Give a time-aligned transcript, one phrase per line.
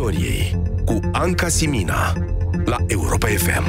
[0.00, 2.12] Victoriei cu Anca Simina
[2.64, 3.64] la Europa FM.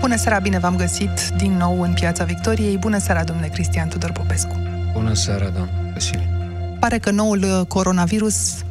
[0.00, 2.78] Bună seara, bine v-am găsit din nou în Piața Victoriei.
[2.78, 4.56] Bună seara, domnule Cristian Tudor Popescu.
[4.92, 6.28] Bună seara, doamnă Vasile.
[6.80, 8.62] Pare că noul uh, coronavirus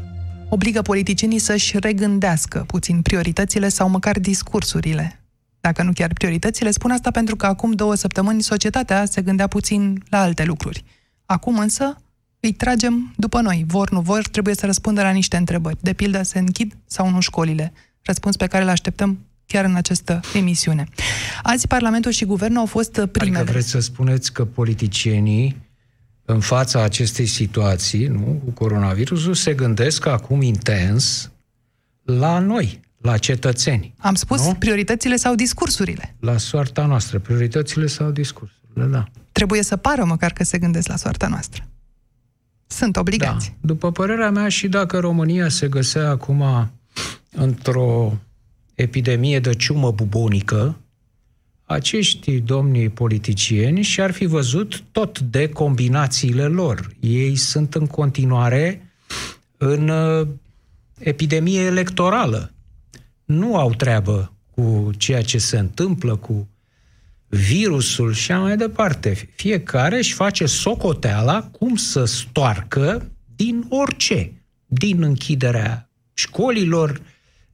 [0.50, 5.22] obligă politicienii să-și regândească puțin prioritățile sau măcar discursurile.
[5.62, 10.04] Dacă nu chiar prioritățile, spun asta pentru că acum două săptămâni societatea se gândea puțin
[10.10, 10.84] la alte lucruri.
[11.26, 11.98] Acum însă
[12.42, 13.64] îi tragem după noi.
[13.68, 15.78] Vor, nu vor, trebuie să răspundă la niște întrebări.
[15.82, 17.74] De pildă, se închid sau nu școlile?
[18.02, 20.88] Răspuns pe care îl așteptăm chiar în această emisiune.
[21.44, 23.38] Azi, Parlamentul și Guvernul au fost primele.
[23.38, 25.70] Adică vreți să spuneți că politicienii,
[26.26, 31.32] în fața acestei situații, nu, cu coronavirusul, se gândesc acum intens
[32.04, 33.94] la noi, la cetățeni.
[33.98, 34.54] Am spus nu?
[34.54, 36.16] prioritățile sau discursurile.
[36.20, 39.08] La soarta noastră, prioritățile sau discursurile, da.
[39.32, 41.71] Trebuie să pară măcar că se gândesc la soarta noastră.
[42.72, 43.48] Sunt obligați.
[43.50, 43.68] Da.
[43.68, 46.72] După părerea mea, și dacă România se găsea acum
[47.32, 48.18] într-o
[48.76, 50.78] epidemie de ciumă bubonică,
[51.66, 56.90] acești domnii politicieni și-ar fi văzut tot de combinațiile lor.
[57.00, 58.92] Ei sunt în continuare
[59.58, 60.28] în uh,
[61.00, 62.54] epidemie electorală.
[63.26, 66.48] Nu au treabă cu ceea ce se întâmplă, cu
[67.32, 69.30] virusul și mai departe.
[69.36, 74.32] Fiecare își face socoteala cum să stoarcă din orice.
[74.66, 77.02] Din închiderea școlilor,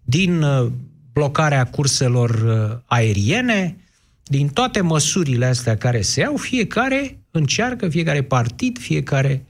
[0.04, 0.72] din uh,
[1.14, 3.78] blocarea curselor uh, aeriene,
[4.24, 9.46] din toate măsurile astea care se iau, fiecare încearcă, fiecare partid, fiecare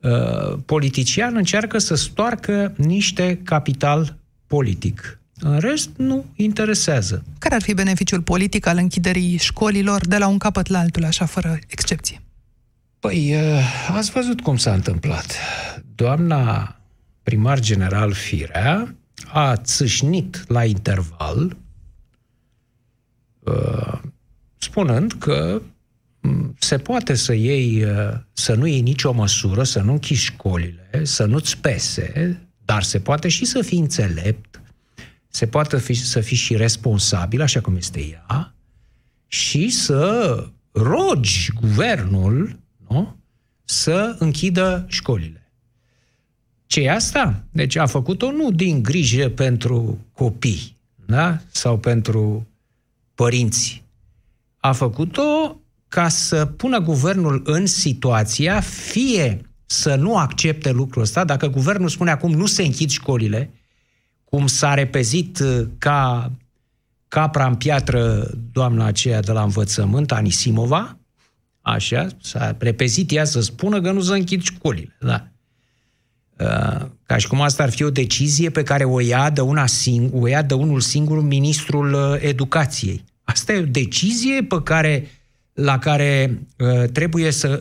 [0.00, 5.18] uh, politician încearcă să stoarcă niște capital politic.
[5.46, 7.24] În rest, nu interesează.
[7.38, 11.24] Care ar fi beneficiul politic al închiderii școlilor de la un capăt la altul, așa,
[11.24, 12.22] fără excepție?
[12.98, 15.36] Păi, uh, ați văzut cum s-a întâmplat.
[15.94, 16.76] Doamna
[17.22, 18.94] primar general Firea
[19.32, 21.56] a țâșnit la interval,
[23.40, 23.98] uh,
[24.56, 25.62] spunând că
[26.58, 31.24] se poate să iei, uh, să nu iei nicio măsură, să nu închizi școlile, să
[31.24, 34.58] nu-ți pese, dar se poate și să fii înțelept,
[35.34, 38.54] se poate fi, să fii și responsabil, așa cum este ea,
[39.26, 42.58] și să rogi guvernul
[42.88, 43.16] nu?
[43.64, 45.52] să închidă școlile.
[46.66, 47.44] ce e asta?
[47.50, 51.40] Deci a făcut-o nu din grijă pentru copii da?
[51.50, 52.46] sau pentru
[53.14, 53.84] părinți.
[54.56, 61.46] A făcut-o ca să pună guvernul în situația fie să nu accepte lucrul ăsta, dacă
[61.46, 63.50] guvernul spune acum nu se închid școlile,
[64.34, 66.32] cum s-a repezit uh, ca
[67.08, 70.98] capra în piatră doamna aceea de la învățământ, Anisimova,
[71.60, 75.28] așa, s-a repezit ea să spună că nu se închid școlile, da.
[76.38, 79.64] Uh, ca și cum asta ar fi o decizie pe care o ia de, una
[79.64, 83.04] sing- o ia de unul singur ministrul uh, educației.
[83.24, 85.10] Asta e o decizie pe care,
[85.52, 87.60] la care uh, trebuie să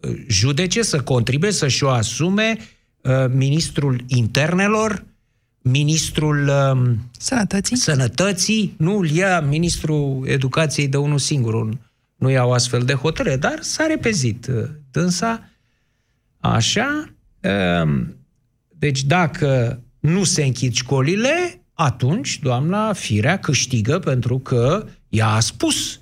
[0.00, 2.56] uh, judece, să contribuie, să-și o asume
[3.00, 5.04] uh, ministrul internelor,
[5.68, 7.76] ministrul uh, Sănătății?
[7.76, 11.68] sănătății, nu îl ia ministrul educației de unul singur,
[12.16, 15.50] nu iau astfel de hotărâre, dar s-a repezit uh, dânsa
[16.38, 17.14] așa.
[17.42, 18.04] Uh,
[18.78, 26.00] deci dacă nu se închid școlile, atunci doamna Firea câștigă pentru că ea a spus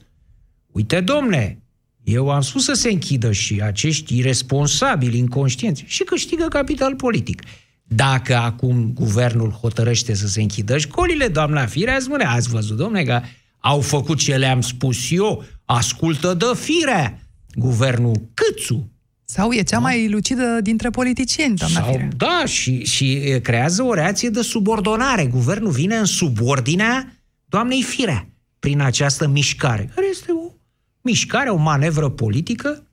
[0.73, 1.59] uite domne,
[2.05, 7.43] eu am spus să se închidă și acești irresponsabili, inconștienți și câștigă capital politic.
[7.87, 13.21] Dacă acum guvernul hotărăște să se închidă școlile, doamna Firea spune, ați văzut, domne, că
[13.59, 17.19] au făcut ce le-am spus eu, ascultă de Firea,
[17.55, 18.89] guvernul Câțu,
[19.25, 22.09] Sau e cea mai lucidă dintre politicieni, doamna sau, Firea?
[22.17, 25.27] da, și, și e, creează o reacție de subordonare.
[25.27, 27.13] Guvernul vine în subordinea
[27.45, 28.29] doamnei Firea
[28.59, 30.53] prin această mișcare, care este o
[31.01, 32.87] mișcare, o manevră politică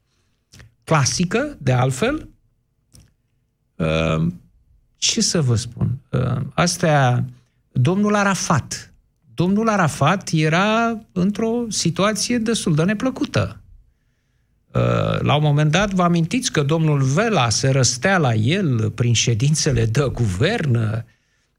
[0.84, 2.30] clasică, de altfel.
[5.02, 5.98] Uh, ce să vă spun?
[6.10, 7.26] Uh, astea,
[7.72, 8.94] domnul Arafat.
[9.34, 13.62] Domnul Arafat era într-o situație destul de neplăcută.
[14.74, 19.14] Uh, La un moment dat, vă amintiți că domnul Vela se răstea la el prin
[19.14, 20.98] ședințele de guvern, uh,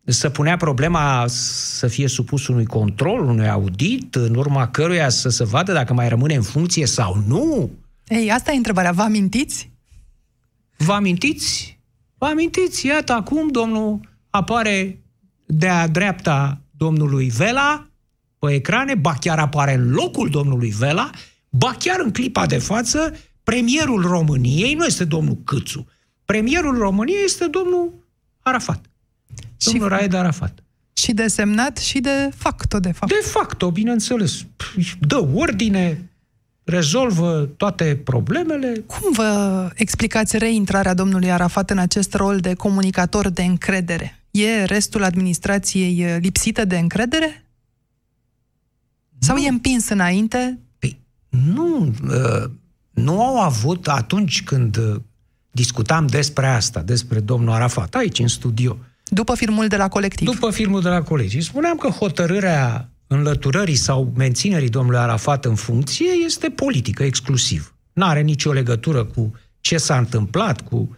[0.04, 5.44] să punea problema să fie supus unui control, unui audit, în urma căruia să se
[5.44, 7.70] vadă dacă mai rămâne în funcție sau nu.
[8.08, 8.92] Ei, asta e întrebarea.
[8.92, 9.70] Vă amintiți?
[10.76, 11.71] Vă amintiți?
[12.22, 12.86] Vă amintiți?
[12.86, 15.02] Iată, acum domnul apare
[15.46, 17.86] de-a dreapta domnului Vela
[18.38, 21.10] pe ecrane, ba chiar apare în locul domnului Vela,
[21.48, 25.86] ba chiar în clipa de față, premierul României nu este domnul Câțu.
[26.24, 27.92] Premierul României este domnul
[28.40, 28.84] Arafat.
[29.64, 30.62] domnul Raed Arafat.
[30.92, 33.12] Și desemnat și de facto, de fapt.
[33.12, 34.46] De facto, bineînțeles.
[35.00, 36.11] Dă ordine,
[36.64, 38.84] rezolvă toate problemele.
[38.86, 44.22] Cum vă explicați reintrarea domnului Arafat în acest rol de comunicator de încredere?
[44.30, 47.44] E restul administrației lipsită de încredere?
[49.18, 49.42] Sau nu.
[49.42, 50.58] e împins înainte?
[50.78, 52.50] Păi, nu, uh,
[52.90, 55.00] nu au avut atunci când uh,
[55.50, 58.78] discutam despre asta, despre domnul Arafat, aici în studio.
[59.04, 60.28] După filmul de la colectiv.
[60.28, 61.42] După filmul de la colectiv.
[61.42, 67.74] Spuneam că hotărârea înlăturării sau menținerii domnului Arafat în funcție este politică exclusiv.
[67.92, 70.96] Nu are nicio legătură cu ce s-a întâmplat, cu,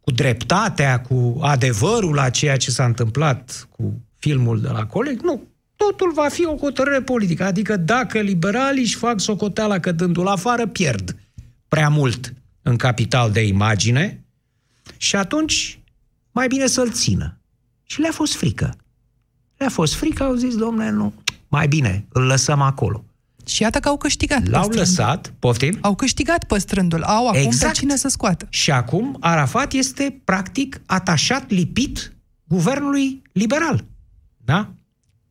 [0.00, 5.20] cu dreptatea, cu adevărul la ceea ce s-a întâmplat cu filmul de la coleg.
[5.20, 5.42] Nu.
[5.76, 7.44] Totul va fi o hotărâre politică.
[7.44, 11.16] Adică dacă liberalii își fac socoteala că dându-l afară, pierd
[11.68, 14.24] prea mult în capital de imagine
[14.96, 15.78] și atunci
[16.32, 17.38] mai bine să-l țină.
[17.84, 18.76] Și le-a fost frică.
[19.56, 21.14] Le-a fost frică, au zis, domnule, nu,
[21.48, 23.04] mai bine, îl lăsăm acolo.
[23.46, 24.46] Și iată că au câștigat.
[24.46, 25.78] L-au lăsat, poftim?
[25.80, 27.02] Au câștigat păstrându-l.
[27.02, 27.72] Au acum exact.
[27.72, 28.46] pe cine să scoată.
[28.50, 32.12] Și acum Arafat este practic atașat, lipit
[32.44, 33.84] guvernului liberal.
[34.36, 34.74] Da?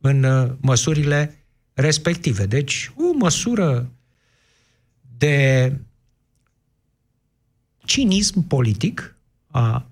[0.00, 2.46] În uh, măsurile respective.
[2.46, 3.90] Deci, o măsură
[5.16, 5.72] de
[7.84, 9.16] cinism politic,
[9.50, 9.86] a,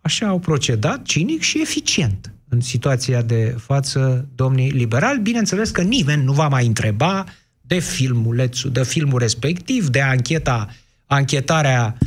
[0.00, 5.20] așa au procedat, cinic și eficient în situația de față domnii liberali.
[5.20, 7.24] Bineînțeles că nimeni nu va mai întreba
[7.60, 10.68] de filmulețul, de filmul respectiv, de ancheta,
[11.06, 11.98] anchetarea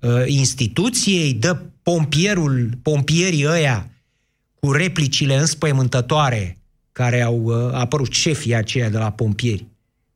[0.00, 3.90] uh, instituției, de pompierul, pompierii ăia
[4.60, 6.58] cu replicile înspăimântătoare
[6.92, 9.66] care au uh, apărut șefii aceia de la pompieri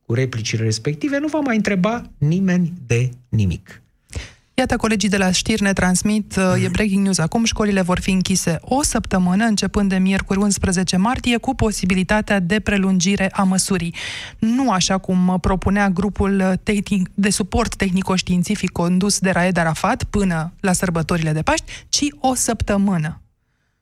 [0.08, 3.82] cu replicile respective, nu va mai întreba nimeni de nimic.
[4.58, 8.10] Iată, colegii de la știri ne transmit, uh, e breaking news acum, școlile vor fi
[8.10, 13.94] închise o săptămână, începând de miercuri 11 martie, cu posibilitatea de prelungire a măsurii.
[14.38, 20.72] Nu așa cum propunea grupul tehnic, de suport tehnico-științific condus de Raed Arafat până la
[20.72, 23.22] sărbătorile de Paști, ci o săptămână.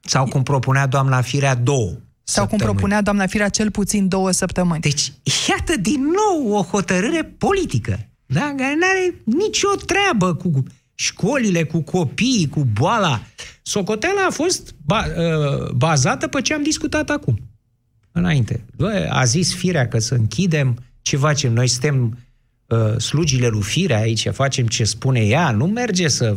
[0.00, 1.88] Sau cum propunea doamna Firea două.
[1.88, 2.48] Sau săptămâni.
[2.48, 4.80] cum propunea doamna Firea cel puțin două săptămâni.
[4.80, 5.12] Deci,
[5.48, 8.54] iată din nou o hotărâre politică da?
[8.56, 10.62] care nu are nicio treabă cu
[10.94, 13.22] școlile, cu copiii, cu boala.
[13.62, 17.38] Socoteala a fost ba, uh, bazată pe ce am discutat acum,
[18.12, 18.64] înainte.
[18.76, 21.52] Bă, a zis Firea că să închidem, ce facem?
[21.52, 22.18] Noi suntem
[22.66, 26.36] uh, slugile lui Firea aici, facem ce spune ea, nu merge să...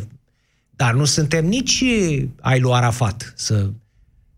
[0.75, 1.83] Dar nu suntem nici
[2.41, 3.69] ai lui Arafat, să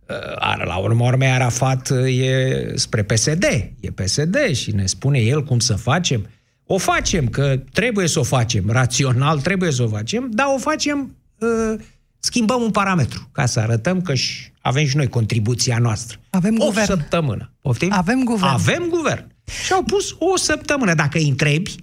[0.07, 3.43] uh, la urmă urmei Arafat e spre PSD,
[3.79, 6.29] e PSD și ne spune el cum să facem.
[6.73, 11.15] O facem, că trebuie să o facem, rațional trebuie să o facem, dar o facem,
[11.39, 11.79] uh,
[12.19, 16.19] schimbăm un parametru, ca să arătăm că și avem și noi contribuția noastră.
[16.29, 16.85] Avem o guvern.
[16.85, 17.53] săptămână.
[17.61, 17.91] Poftim?
[17.93, 18.51] Avem guvern.
[18.51, 19.31] Avem guvern.
[19.65, 20.93] Și au pus o săptămână.
[20.93, 21.75] Dacă îi întrebi,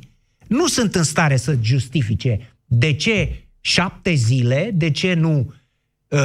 [0.46, 5.52] nu sunt în stare să justifice de ce șapte zile, de ce nu
[6.08, 6.19] uh,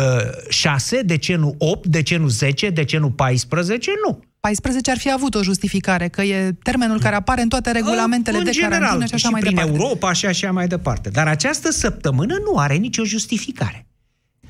[0.50, 4.24] șase, de ce nu opt, de ce nu zece, de ce nu paisprezece, nu.
[4.48, 8.44] 14 ar fi avut o justificare, că e termenul care apare în toate regulamentele în
[8.44, 9.78] de general, carantină și așa și mai prin departe.
[9.78, 11.10] Europa și așa mai departe.
[11.10, 13.88] Dar această săptămână nu are nicio justificare.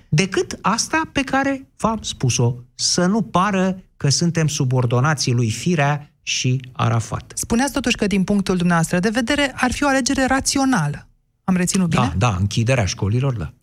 [0.09, 6.61] Decât asta pe care v-am spus-o, să nu pară că suntem subordonații lui Firea și
[6.71, 7.31] Arafat.
[7.35, 11.07] Spuneați totuși că din punctul dumneavoastră de vedere ar fi o alegere rațională.
[11.45, 12.13] Am reținut bine?
[12.17, 13.53] Da, da, închiderea școlilor, da.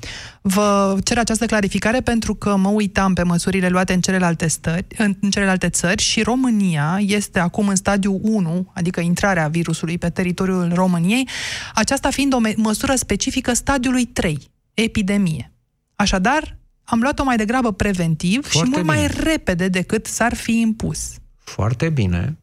[0.42, 5.30] Vă cer această clarificare pentru că mă uitam pe măsurile luate în celelalte, stări, în
[5.30, 11.28] celelalte țări și România este acum în stadiu 1, adică intrarea virusului pe teritoriul României,
[11.75, 15.52] aceasta fiind o măsură specifică stadiului 3, epidemie.
[15.96, 18.96] Așadar, am luat-o mai degrabă preventiv Foarte și mult bine.
[18.96, 21.10] mai repede decât s-ar fi impus.
[21.38, 22.38] Foarte bine.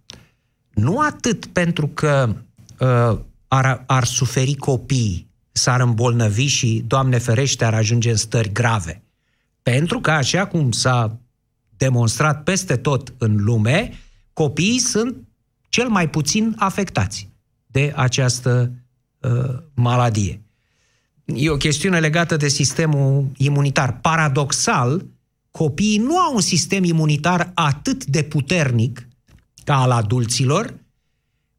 [0.70, 2.36] Nu atât pentru că
[2.79, 5.27] uh, ar, ar suferi copiii,
[5.58, 9.04] s-ar îmbolnăvi și, Doamne ferește, ar ajunge în stări grave.
[9.64, 11.20] Pentru că, așa cum s-a
[11.78, 13.94] demonstrat peste tot în lume,
[14.34, 15.16] copiii sunt
[15.70, 17.30] cel mai puțin afectați
[17.66, 18.72] de această
[19.20, 20.42] uh, maladie.
[21.26, 24.00] E o chestiune legată de sistemul imunitar.
[24.00, 25.06] Paradoxal,
[25.52, 29.08] copiii nu au un sistem imunitar atât de puternic
[29.64, 30.74] ca al adulților,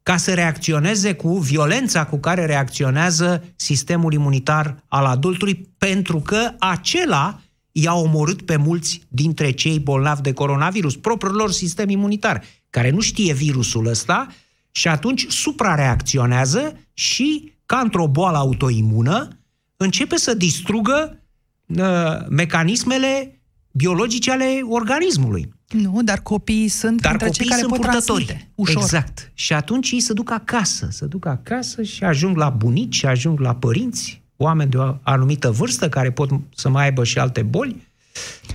[0.08, 7.40] ca să reacționeze cu violența cu care reacționează sistemul imunitar al adultului, pentru că acela
[7.72, 13.00] i-a omorât pe mulți dintre cei bolnavi de coronavirus, propriul lor sistem imunitar, care nu
[13.00, 14.26] știe virusul ăsta
[14.70, 19.28] și atunci suprareacționează și, ca într-o boală autoimună,
[19.76, 21.22] începe să distrugă
[21.66, 25.57] uh, mecanismele biologice ale organismului.
[25.68, 28.24] Nu, dar copiii sunt Dar între copiii cei care sunt pot purtători.
[28.24, 28.52] transmite.
[28.54, 28.82] Ușor.
[28.82, 29.30] Exact.
[29.34, 33.40] Și atunci ei se duc acasă, se duc acasă și ajung la bunici, și ajung
[33.40, 37.86] la părinți, oameni de o anumită vârstă care pot să mai aibă și alte boli.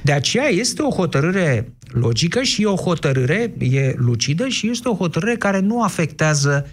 [0.04, 4.96] De aceea este o hotărâre logică și e o hotărâre, e lucidă și este o
[4.96, 6.68] hotărâre care nu afectează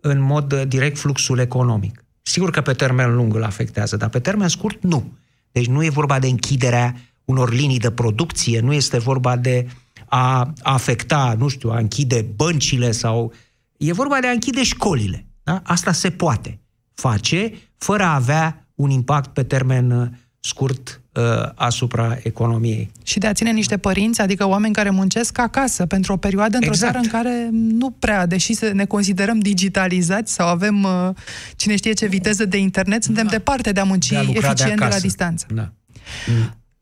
[0.00, 2.04] în mod uh, direct fluxul economic.
[2.22, 5.12] Sigur că pe termen lung îl afectează, dar pe termen scurt nu.
[5.52, 6.96] Deci nu e vorba de închiderea
[7.28, 9.66] unor linii de producție, nu este vorba de
[10.06, 13.32] a afecta, nu știu, a închide băncile sau...
[13.76, 15.26] E vorba de a închide școlile.
[15.42, 15.60] Da?
[15.64, 16.60] Asta se poate
[16.94, 20.08] face fără a avea un impact pe termen uh,
[20.40, 21.22] scurt uh,
[21.54, 22.90] asupra economiei.
[23.02, 26.72] Și de a ține niște părinți, adică oameni care muncesc acasă pentru o perioadă într-o
[26.72, 26.92] Exact.
[26.92, 31.10] țară în care nu prea, deși să ne considerăm digitalizați sau avem uh,
[31.56, 34.46] cine știe ce viteză de internet, suntem departe de a munci De a lucra de
[34.46, 35.00] eficient de, la acasă.
[35.00, 35.46] distanță.
[35.54, 35.72] Da.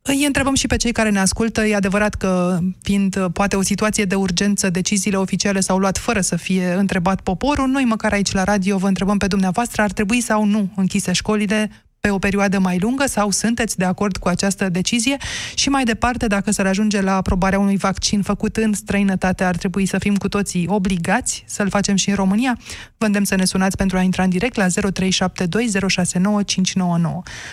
[0.09, 1.65] Îi întrebăm și pe cei care ne ascultă.
[1.65, 6.21] E adevărat că, fiind uh, poate o situație de urgență, deciziile oficiale s-au luat fără
[6.21, 7.69] să fie întrebat poporul.
[7.69, 11.71] Noi, măcar aici la radio, vă întrebăm pe dumneavoastră, ar trebui sau nu închise școlile
[12.01, 15.17] pe o perioadă mai lungă sau sunteți de acord cu această decizie?
[15.55, 19.87] Și mai departe, dacă s-ar ajunge la aprobarea unui vaccin făcut în străinătate, ar trebui
[19.87, 22.59] să fim cu toții obligați să-l facem și în România?
[22.99, 24.71] Vă îndemn să ne sunați pentru a intra în direct la 0372069599.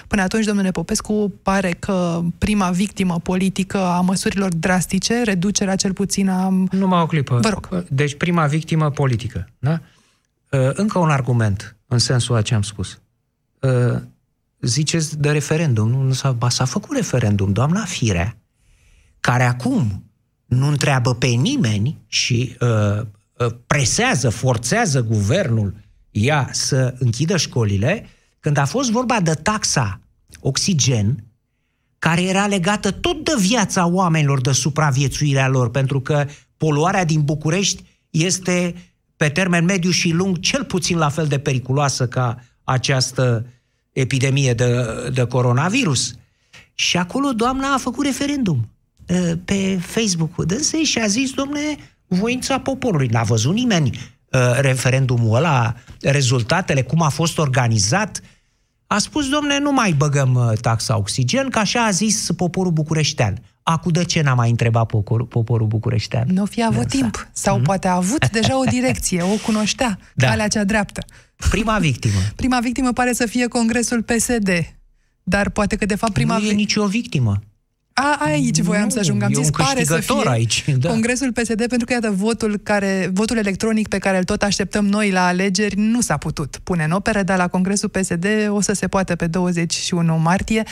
[0.08, 6.30] Până atunci, domnule Popescu, pare că prima victimă politică a măsurilor drastice, reducerea cel puțin
[6.30, 6.50] a...
[6.72, 7.40] Numai o clipă.
[7.42, 7.86] Vă rog.
[7.90, 9.48] Deci prima victimă politică.
[9.60, 9.80] Da?
[10.50, 13.02] Uh, Încă un argument în sensul a ce am spus.
[14.63, 15.89] Uh, Ziceți de referendum.
[15.89, 18.38] Nu, nu s-a, ba, s-a făcut referendum, doamna Firea,
[19.20, 20.03] care acum
[20.46, 23.01] nu întreabă pe nimeni și uh,
[23.38, 25.75] uh, presează, forțează guvernul
[26.12, 28.05] ea să închidă școlile,
[28.39, 30.00] când a fost vorba de taxa
[30.39, 31.24] oxigen,
[32.00, 36.25] care era legată tot de viața oamenilor, de supraviețuirea lor, pentru că
[36.58, 38.75] poluarea din București este
[39.15, 43.46] pe termen mediu și lung cel puțin la fel de periculoasă ca această
[43.94, 46.14] epidemie de, de coronavirus.
[46.74, 48.70] Și acolo doamna a făcut referendum
[49.10, 51.60] uh, pe Facebook-ul dânsei și a zis, domne,
[52.08, 53.08] voința poporului.
[53.08, 53.90] N-a văzut nimeni
[54.32, 58.22] uh, referendumul ăla, rezultatele, cum a fost organizat.
[58.88, 63.38] A spus, domne, nu mai băgăm uh, taxa oxigen, că așa a zis poporul bucureștean.
[63.64, 66.28] Acu de ce n-a mai întrebat poporul, poporul bucureștean?
[66.32, 66.96] Nu fi avut Dânsa.
[66.98, 67.30] timp.
[67.32, 70.12] Sau poate a avut deja o direcție, o cunoștea, Mhm.
[70.16, 70.28] Da.
[70.28, 71.02] calea cea dreaptă.
[71.50, 72.20] Prima victimă.
[72.36, 74.50] Prima victimă pare să fie Congresul PSD.
[75.24, 76.38] Dar poate că, de fapt, prima...
[76.38, 77.42] nu e vi- nicio victimă.
[77.94, 79.24] A, aici voiam Nu, să ajung.
[79.24, 80.90] Am e zis, un pare să câștigător fie aici, da.
[80.90, 85.12] Congresul PSD, pentru că, iată, votul, care, votul electronic pe care îl tot așteptăm noi
[85.12, 88.88] la alegeri nu s-a putut pune în operă, dar la Congresul PSD o să se
[88.88, 90.64] poată pe 21 martie.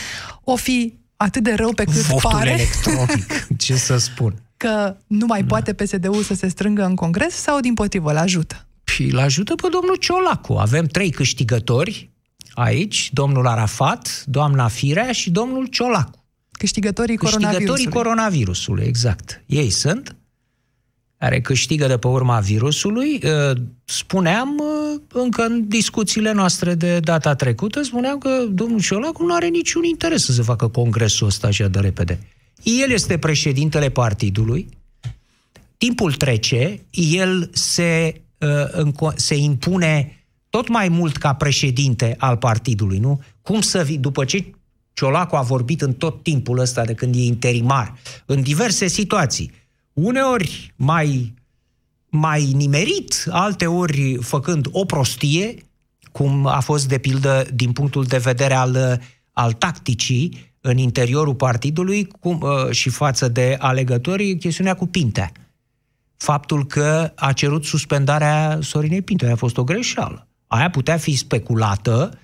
[0.44, 4.34] O fi atât de rău pe cât Votul pare electronic, ce să spun.
[4.58, 8.66] că nu mai poate PSD-ul să se strângă în Congres sau, din potrivă, îl ajută.
[8.94, 10.54] Și îl ajută pe domnul Ciolacu.
[10.54, 12.10] Avem trei câștigători
[12.54, 16.26] aici, domnul Arafat, doamna Firea și domnul Ciolacu.
[16.52, 17.94] Câștigătorii Câștigătorii coronavirusului.
[17.94, 19.44] coronavirusului, exact.
[19.46, 20.16] Ei sunt,
[21.18, 23.22] care câștigă de pe urma virusului.
[23.24, 29.34] Uh, Spuneam uh, încă în discuțiile noastre de data trecută, spuneam că domnul Ciolacu nu
[29.34, 32.20] are niciun interes să se facă congresul ăsta așa de repede.
[32.64, 34.70] El este președintele partidului,
[35.78, 38.31] timpul trece, el se, uh, înco-
[39.16, 43.22] se impune tot mai mult ca președinte al partidului, nu?
[43.42, 44.46] Cum să vii, după ce
[44.94, 47.94] Ciolacu a vorbit în tot timpul ăsta de când e interimar,
[48.26, 49.52] în diverse situații,
[49.94, 51.34] uneori mai,
[52.10, 55.56] mai nimerit, alteori făcând o prostie,
[56.12, 62.08] cum a fost de pildă din punctul de vedere al, al tacticii în interiorul partidului
[62.20, 65.32] cum, uh, și față de alegători, chestiunea cu Pintea
[66.22, 69.26] faptul că a cerut suspendarea Sorinei Pinto.
[69.26, 70.28] Aia a fost o greșeală.
[70.48, 72.20] Aia putea fi speculată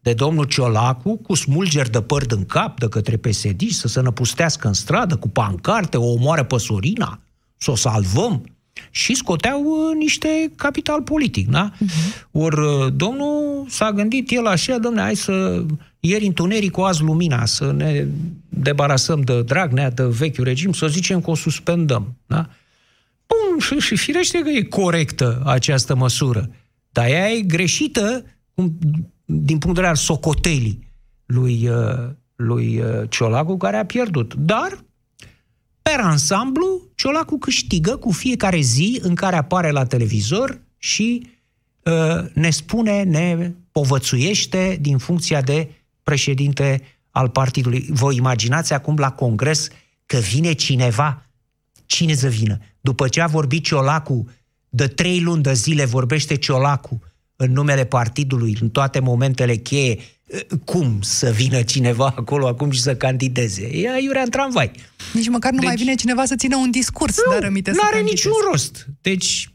[0.00, 4.66] de domnul Ciolacu cu smulgeri de păr în cap de către PSD să se năpustească
[4.66, 7.20] în stradă cu pancarte, o omoară pe Sorina,
[7.56, 8.44] să o salvăm.
[8.90, 11.72] Și scoteau uh, niște capital politic, da?
[11.72, 12.28] Uh-huh.
[12.30, 15.64] Ori uh, domnul s-a gândit el așa, domne, hai să
[16.00, 18.06] ieri întunericul, azi lumina, să ne
[18.48, 22.48] debarasăm de Dragnea, de vechiul regim, să zicem că o suspendăm, da?
[23.28, 26.50] Bun, și, și firește că e corectă această măsură,
[26.90, 28.78] dar ea e greșită cum,
[29.24, 30.88] din punct de vedere al socotelii
[31.26, 34.34] lui, uh, lui uh, Ciolacu, care a pierdut.
[34.34, 34.84] Dar,
[35.82, 41.26] per ansamblu, Ciolacu câștigă cu fiecare zi în care apare la televizor și
[41.82, 45.70] uh, ne spune, ne povățuiește din funcția de
[46.02, 47.86] președinte al partidului.
[47.88, 49.68] Vă imaginați acum la congres
[50.06, 51.26] că vine cineva.
[51.86, 52.58] Cine să vină?
[52.88, 54.28] După ce a vorbit Ciolacu,
[54.68, 57.00] de trei luni de zile vorbește Ciolacu
[57.36, 59.98] în numele partidului, în toate momentele cheie,
[60.64, 63.76] cum să vină cineva acolo acum și să candideze?
[63.76, 64.70] Ea iurea în tramvai.
[65.12, 67.80] Nici măcar nu deci, mai vine cineva să țină un discurs, nu, dar rămite Nu
[67.82, 68.86] are niciun rost.
[69.00, 69.50] Deci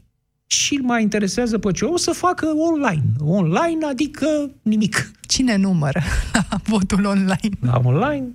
[0.46, 3.04] și mai interesează pe ce o să facă online.
[3.20, 5.10] Online, adică nimic.
[5.20, 7.56] Cine numără la votul online?
[7.60, 8.26] La online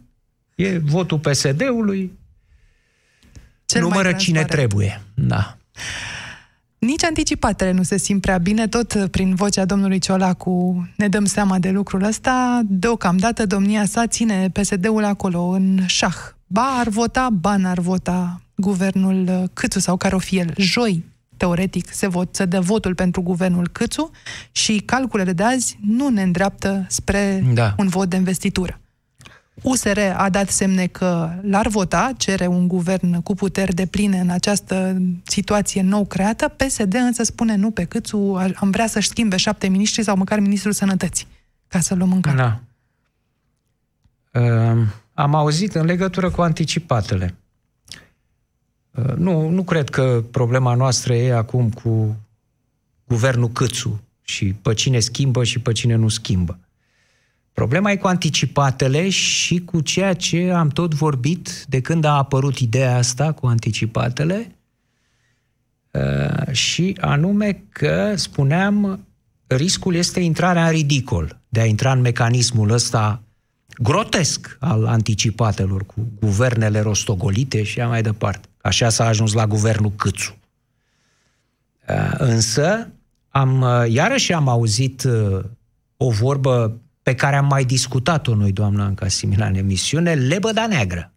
[0.55, 2.17] e votul PSD-ului.
[3.69, 5.01] Cel numără cine trebuie.
[5.13, 5.57] Da.
[6.79, 11.59] Nici anticipatele nu se simt prea bine, tot prin vocea domnului Ciolacu ne dăm seama
[11.59, 12.61] de lucrul ăsta.
[12.65, 16.15] Deocamdată domnia sa ține PSD-ul acolo, în șah.
[16.47, 20.53] Ba ar vota, ba n-ar vota guvernul Câțu sau care o fi el.
[20.57, 21.03] Joi,
[21.37, 24.11] teoretic, se, vot, se dă votul pentru guvernul Câțu
[24.51, 27.75] și calculele de azi nu ne îndreaptă spre da.
[27.77, 28.79] un vot de investitură.
[29.61, 34.29] USR a dat semne că l-ar vota, cere un guvern cu puteri de pline în
[34.29, 36.47] această situație nou creată.
[36.47, 38.17] PSD însă spune nu pe câțu,
[38.55, 41.27] am vrea să-și schimbe șapte miniștri sau măcar ministrul sănătății,
[41.67, 42.43] ca să luăm în calcul.
[42.43, 42.59] Da.
[44.41, 44.77] Uh,
[45.13, 47.35] am auzit în legătură cu anticipatele.
[48.91, 52.17] Uh, nu, nu cred că problema noastră e acum cu
[53.07, 56.59] guvernul Câțu și pe cine schimbă și pe cine nu schimbă.
[57.53, 62.57] Problema e cu anticipatele și cu ceea ce am tot vorbit de când a apărut
[62.57, 64.55] ideea asta cu anticipatele
[65.91, 69.05] uh, și anume că, spuneam,
[69.47, 73.21] riscul este intrarea în ridicol, de a intra în mecanismul ăsta
[73.81, 78.47] grotesc al anticipatelor cu guvernele rostogolite și așa mai departe.
[78.61, 80.37] Așa s-a ajuns la guvernul Câțu.
[81.89, 82.89] Uh, însă,
[83.29, 85.07] am, uh, iarăși am auzit
[85.97, 86.79] o vorbă
[87.09, 91.13] pe care am mai discutat-o noi, doamna Anca Simila, în emisiune, Lebăda Neagră.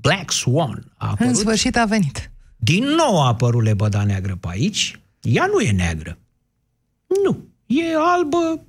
[0.00, 1.32] Black Swan a apărut.
[1.32, 2.30] În sfârșit a venit.
[2.56, 5.00] Din nou a apărut Lebăda Neagră pe aici.
[5.20, 6.18] Ea nu e neagră.
[7.24, 7.38] Nu.
[7.66, 8.60] E albă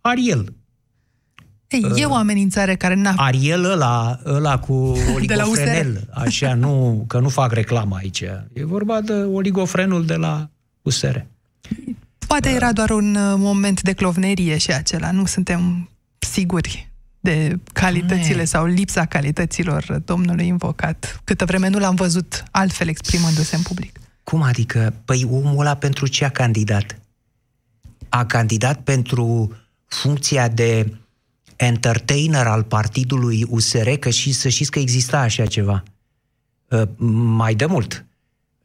[0.00, 0.54] Ariel.
[1.68, 3.14] Ei, uh, e o amenințare care n-a...
[3.16, 4.72] Ariel ăla, ăla cu
[5.14, 6.08] oligofrenel.
[6.12, 8.20] așa, nu, că nu fac reclamă aici.
[8.52, 10.48] E vorba de oligofrenul de la
[10.82, 11.16] USR.
[12.26, 15.10] Poate era doar un uh, moment de clovnerie și acela.
[15.10, 15.86] Nu suntem
[16.24, 23.56] siguri de calitățile sau lipsa calităților domnului invocat, câtă vreme nu l-am văzut altfel exprimându-se
[23.56, 23.98] în public.
[24.24, 24.94] Cum adică?
[25.04, 27.00] Păi omul ăla pentru ce a candidat?
[28.08, 29.56] A candidat pentru
[29.86, 30.96] funcția de
[31.56, 35.82] entertainer al partidului USR, că și să știți că exista așa ceva.
[36.68, 36.82] Uh,
[37.36, 38.04] mai de mult.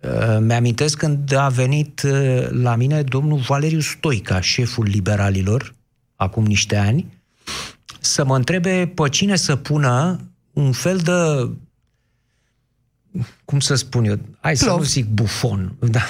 [0.02, 5.76] Uh, mi-amintesc când a venit uh, la mine domnul Valeriu Stoica, șeful liberalilor,
[6.16, 7.17] acum niște ani,
[8.00, 10.20] să mă întrebe pe cine să pună
[10.54, 11.50] un fel de
[13.46, 14.72] cum să spun eu, hai Plov.
[14.72, 16.02] să nu zic bufon, da,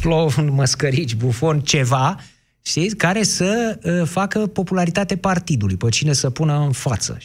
[0.00, 2.20] plov, măscărici, bufon, ceva,
[2.62, 7.18] știți, care să uh, facă popularitate partidului, pe cine să pună în față.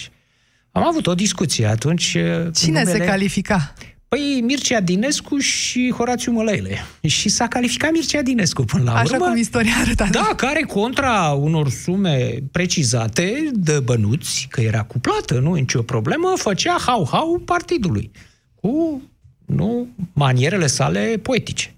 [0.71, 2.17] Am avut o discuție atunci.
[2.53, 2.91] Cine numele...
[2.91, 3.73] se califica?
[4.15, 6.77] Păi Mircea Dinescu și Horațiu Mălăile.
[7.07, 9.25] Și s-a calificat Mircea Dinescu până la Așa urmă.
[9.25, 10.07] cum istoria arăta.
[10.11, 16.75] Da, care contra unor sume precizate de bănuți, că era cuplată, nu nicio problemă, făcea
[16.79, 18.11] hau-hau partidului.
[18.55, 19.01] Cu,
[19.45, 21.75] nu, manierele sale poetice.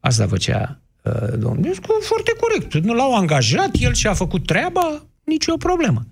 [0.00, 2.84] Asta făcea uh, domnul Dinescu foarte corect.
[2.84, 6.06] Nu l-au angajat, el și-a făcut treaba, nicio problemă.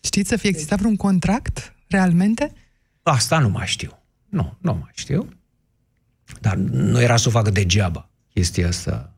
[0.00, 2.52] Știți să fie existat vreun contract, realmente?
[3.02, 3.98] Asta nu mai știu.
[4.28, 5.28] Nu, nu mai știu.
[6.40, 9.12] Dar nu era să o facă degeaba chestia asta,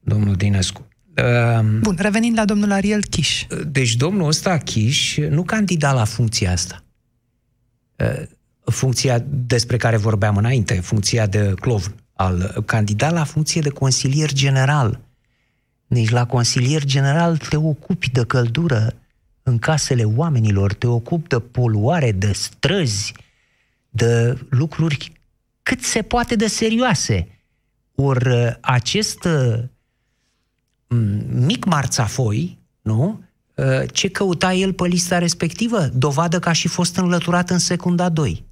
[0.00, 0.88] domnul Dinescu.
[1.14, 3.46] Ehm, Bun, revenind la domnul Ariel Chiș.
[3.66, 6.82] Deci domnul ăsta Chiș nu candida la funcția asta.
[8.64, 15.00] Funcția despre care vorbeam înainte, funcția de clovn, al candida la funcție de consilier general.
[15.86, 18.94] Deci la consilier general te ocupi de căldură
[19.42, 23.12] în casele oamenilor, te ocupi de poluare, de străzi,
[23.88, 25.12] de lucruri
[25.62, 27.42] cât se poate de serioase.
[27.94, 29.58] Ori uh, acest uh,
[31.32, 33.22] mic marțafoi, nu?
[33.54, 35.86] Uh, ce căuta el pe lista respectivă?
[35.86, 38.47] Dovadă că a și fost înlăturat în secunda 2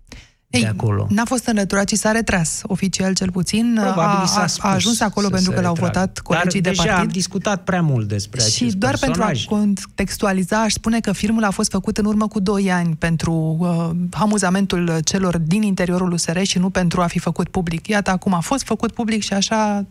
[0.51, 1.07] ei, de acolo.
[1.11, 3.79] N-a fost înlăturat, ci s-a retras, oficial cel puțin.
[3.79, 6.99] a, a, a ajuns acolo pentru că l-au votat colegii Dar de partid.
[6.99, 9.27] am discutat prea mult despre și acest doar personaj.
[9.27, 12.97] pentru a contextualiza, aș spune că filmul a fost făcut în urmă cu 2 ani
[12.97, 17.87] pentru uh, amuzamentul celor din interiorul USR și nu pentru a fi făcut public.
[17.87, 19.87] Iată, acum a fost făcut public și așa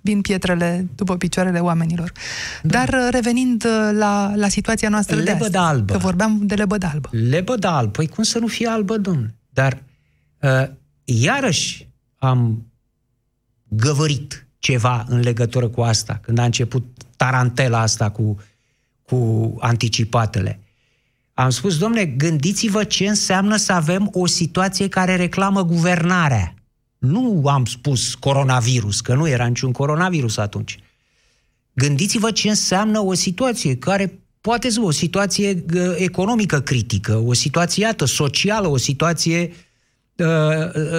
[0.00, 2.12] vin pietrele după picioarele oamenilor.
[2.62, 2.78] Da.
[2.78, 5.92] Dar uh, revenind uh, la, la situația noastră lebăda de astăzi, albă.
[5.92, 7.08] că vorbeam de lebăda albă.
[7.12, 7.90] Lebăda albă.
[7.90, 9.34] Păi cum să nu fie albă, domnule?
[9.48, 9.91] Dar uh,
[11.04, 12.66] iarăși am
[13.68, 16.84] găvărit ceva în legătură cu asta, când a început
[17.16, 18.40] tarantela asta cu,
[19.02, 20.60] cu anticipatele.
[21.34, 26.54] Am spus, domne, gândiți-vă ce înseamnă să avem o situație care reclamă guvernarea.
[26.98, 30.78] Nu am spus coronavirus, că nu era niciun coronavirus atunci.
[31.72, 35.64] Gândiți-vă ce înseamnă o situație care poate să o situație
[35.96, 39.71] economică critică, o situație iată, socială, o situație uh, uh,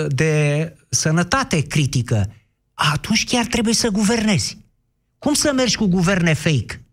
[0.07, 2.33] de sănătate critică.
[2.73, 4.57] Atunci chiar trebuie să guvernezi.
[5.17, 6.85] Cum să mergi cu guverne fake?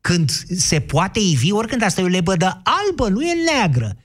[0.00, 3.96] Când se poate ivi, oricând asta e o lebădă albă, nu e neagră.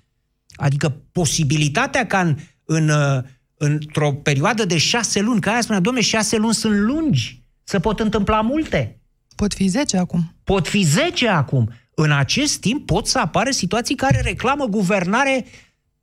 [0.55, 3.23] Adică posibilitatea ca în, în, uh,
[3.57, 7.99] într-o perioadă de șase luni, ca aia spunea, domne, șase luni sunt lungi, se pot
[7.99, 9.01] întâmpla multe.
[9.35, 10.35] Pot fi 10 acum.
[10.43, 11.71] Pot fi 10 acum.
[11.95, 15.45] În acest timp pot să apară situații care reclamă guvernare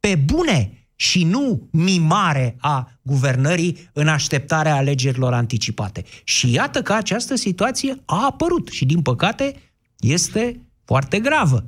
[0.01, 6.05] pe bune și nu mimare a guvernării în așteptarea alegerilor anticipate.
[6.25, 9.55] Și iată că această situație a apărut și, din păcate,
[9.99, 11.67] este foarte gravă.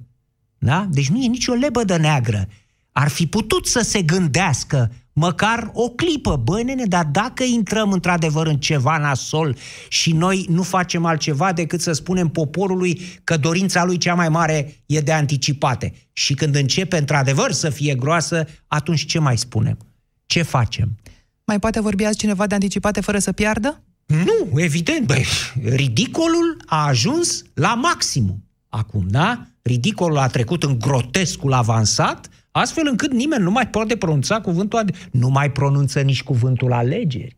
[0.58, 0.86] Da?
[0.90, 2.48] Deci nu e nicio lebădă neagră.
[2.92, 8.46] Ar fi putut să se gândească măcar o clipă, băi nene, dar dacă intrăm într-adevăr
[8.46, 9.56] în ceva nasol
[9.88, 14.82] și noi nu facem altceva decât să spunem poporului că dorința lui cea mai mare
[14.86, 19.78] e de anticipate și când începe într-adevăr să fie groasă, atunci ce mai spunem?
[20.26, 20.98] Ce facem?
[21.44, 23.82] Mai poate vorbi azi cineva de anticipate fără să piardă?
[24.06, 25.26] Nu, evident, băi,
[25.64, 29.46] ridicolul a ajuns la maximum acum, da?
[29.62, 35.28] Ridicolul a trecut în grotescul avansat, astfel încât nimeni nu mai poate pronunța cuvântul, nu
[35.28, 37.36] mai pronunță nici cuvântul alegeri.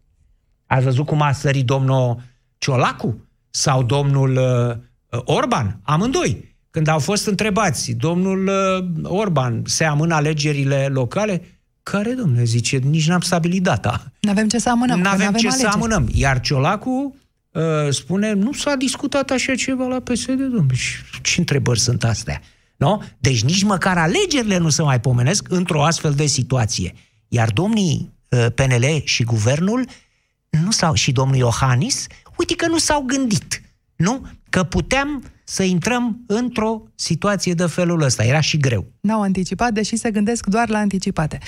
[0.66, 2.20] Ați văzut cum a sărit domnul
[2.58, 4.36] Ciolacu sau domnul
[5.10, 5.80] uh, Orban?
[5.82, 6.56] Amândoi.
[6.70, 11.42] Când au fost întrebați, domnul uh, Orban se amână alegerile locale,
[11.82, 14.12] care, domnule, zice, nici n-am stabilit data.
[14.20, 15.00] N-avem ce să amânăm.
[15.00, 15.54] N-avem ce alegeri.
[15.54, 16.08] să amânăm.
[16.12, 17.16] Iar Ciolacu
[17.52, 20.74] uh, spune, nu s-a discutat așa ceva la PSD, domnule.
[21.22, 22.40] Ce întrebări sunt astea?
[22.82, 23.02] Nu?
[23.18, 26.94] Deci nici măcar alegerile nu se mai pomenesc într-o astfel de situație.
[27.28, 29.88] Iar domnii uh, PNL și guvernul
[30.64, 33.62] nu s-au, și domnul Iohannis, uite că nu s-au gândit.
[33.96, 34.26] Nu?
[34.50, 38.24] Că puteam să intrăm într-o situație de felul ăsta.
[38.24, 38.86] Era și greu.
[39.00, 41.38] N-au anticipat, deși se gândesc doar la anticipate.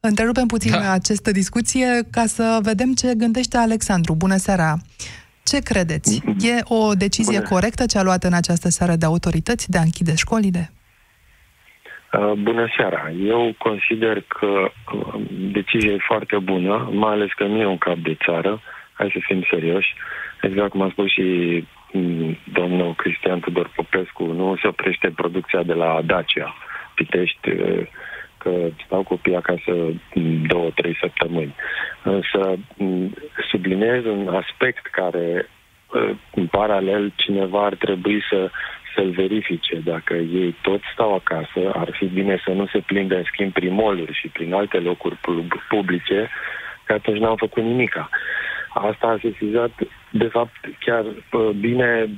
[0.00, 0.90] Întrerupem puțin da.
[0.90, 4.14] această discuție ca să vedem ce gândește Alexandru.
[4.14, 4.78] Bună seara!
[5.44, 6.22] Ce credeți?
[6.38, 7.48] E o decizie Bună.
[7.48, 10.72] corectă ce a luat în această seară de autorități de a închide școlile?
[12.18, 13.10] Uh, bună seara!
[13.10, 17.96] Eu consider că uh, decizia e foarte bună, mai ales că nu e un cap
[17.96, 18.60] de țară,
[18.92, 19.94] hai să fim serioși.
[20.40, 21.22] Exact cum a spus și
[21.92, 26.54] mm, domnul Cristian Tudor Popescu, nu se oprește producția de la Dacia,
[26.94, 27.86] Pitești, uh,
[28.38, 28.50] că
[28.84, 29.72] stau copiii acasă
[30.46, 31.54] două, trei săptămâni.
[32.02, 33.14] Însă mm,
[33.50, 35.48] subliniez un aspect care
[36.34, 38.50] în paralel cineva ar trebui să
[38.94, 39.80] să-l verifice.
[39.84, 43.72] Dacă ei toți stau acasă, ar fi bine să nu se plingă în schimb prin
[43.72, 45.18] moluri și prin alte locuri
[45.68, 46.30] publice,
[46.84, 48.08] că atunci n-am făcut nimica.
[48.68, 49.70] Asta a sesizat,
[50.10, 51.04] de fapt, chiar
[51.60, 52.08] bine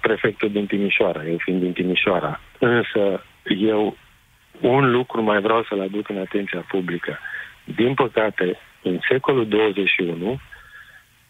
[0.00, 2.40] prefectul din Timișoara, eu fiind din Timișoara.
[2.58, 3.24] Însă,
[3.58, 3.96] eu
[4.60, 7.18] un lucru mai vreau să-l aduc în atenția publică.
[7.64, 10.40] Din păcate, în secolul 21,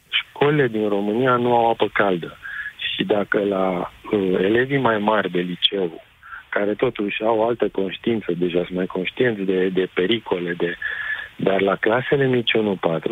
[0.09, 2.37] școlile din România nu au apă caldă.
[2.77, 6.03] Și dacă la uh, elevii mai mari de liceu,
[6.49, 10.77] care totuși au altă conștiință, deja sunt mai conștienți de, de pericole, de...
[11.37, 12.53] dar la clasele mici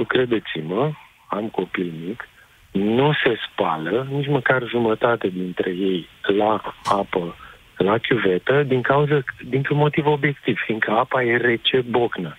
[0.03, 0.91] 1-4, credeți-mă,
[1.29, 2.29] am copil mic,
[2.71, 7.37] nu se spală nici măcar jumătate dintre ei la apă,
[7.77, 12.37] la chiuvetă, din cauza, dintr-un motiv obiectiv, fiindcă apa e rece bocnă.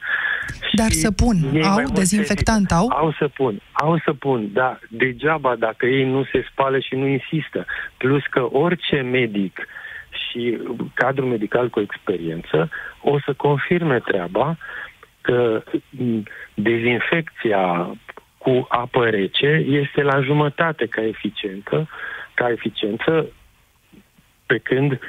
[0.71, 2.87] Dar să pun, au dezinfectant, au?
[2.89, 7.07] Au să pun, au să pun, da, degeaba dacă ei nu se spală și nu
[7.07, 7.65] insistă.
[7.97, 9.67] Plus că orice medic
[10.09, 10.57] și
[10.93, 12.69] cadru medical cu experiență
[13.01, 14.57] o să confirme treaba
[15.21, 15.63] că
[16.53, 17.95] dezinfecția
[18.37, 21.89] cu apă rece este la jumătate ca eficientă,
[22.33, 23.25] ca eficiență,
[24.45, 24.99] pe când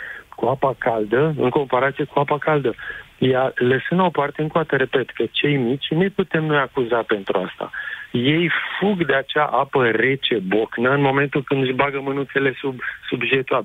[0.43, 2.75] cu apa caldă, în comparație cu apa caldă.
[3.19, 7.71] Ea, lăsând o parte încoată, repet, că cei mici nu putem noi acuza pentru asta.
[8.11, 13.23] Ei fug de acea apă rece, bocnă, în momentul când își bagă mânuțele sub, sub
[13.23, 13.65] jetul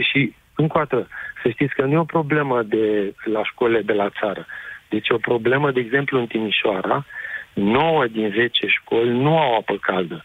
[0.00, 1.08] Și, încoată,
[1.42, 4.46] să știți că nu e o problemă de la școle de la țară.
[4.88, 7.06] Deci o problemă, de exemplu, în Timișoara,
[7.52, 10.24] 9 din 10 școli nu au apă caldă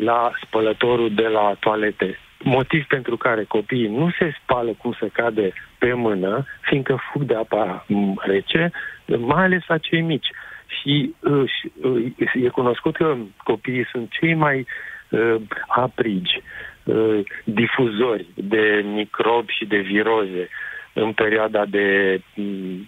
[0.00, 5.52] la spălătorul de la toalete motiv pentru care copiii nu se spală cum se cade
[5.78, 7.86] pe mână, fiindcă fug de apa
[8.20, 8.70] rece,
[9.18, 10.28] mai ales la cei mici.
[10.66, 14.66] Și uh, e cunoscut că copiii sunt cei mai
[15.08, 15.34] uh,
[15.66, 16.42] aprigi,
[16.84, 20.48] uh, difuzori de microbi și de viroze
[20.92, 22.20] în perioada de,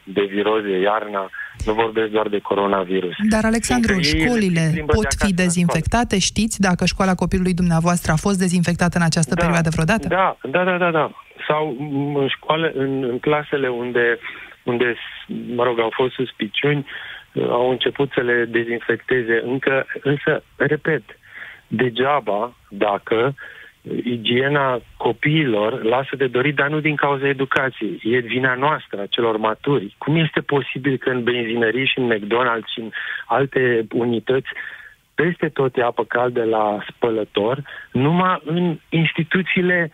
[0.04, 1.30] de viroze, iarna,
[1.64, 3.14] nu vorbesc doar de coronavirus.
[3.28, 6.18] Dar, Alexandru, școlile pot fi dezinfectate?
[6.18, 10.08] Știți dacă școala copilului dumneavoastră a fost dezinfectată în această da, perioadă vreodată?
[10.08, 11.10] Da, da, da, da, da.
[11.48, 11.76] Sau
[12.14, 14.18] în școală, în, în clasele unde,
[14.62, 14.94] unde,
[15.54, 16.86] mă rog, au fost suspiciuni,
[17.48, 21.02] au început să le dezinfecteze încă, însă, repet,
[21.66, 23.34] degeaba dacă
[24.04, 28.00] igiena copiilor lasă de dorit, dar nu din cauza educației.
[28.02, 29.94] E vina noastră, a celor maturi.
[29.98, 32.90] Cum este posibil că în benzinării și în McDonald's și în
[33.26, 34.48] alte unități
[35.14, 39.90] peste tot e apă caldă la spălător, numai în instituțiile